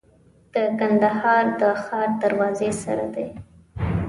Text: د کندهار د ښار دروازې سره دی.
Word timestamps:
د 0.53 0.55
کندهار 0.79 1.43
د 1.59 1.63
ښار 1.83 2.09
دروازې 2.21 2.71
سره 2.83 3.05
دی. 3.15 3.27